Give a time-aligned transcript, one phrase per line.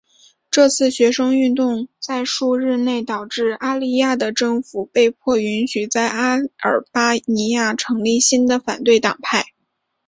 [0.49, 9.45] 这次学生运动在数日内导致阿利雅的政府被迫允许在阿尔巴尼亚成立新的反对党派。